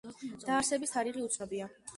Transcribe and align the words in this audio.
დაარსების 0.45 0.95
თარიღი 0.97 1.27
უცნობია. 1.29 1.73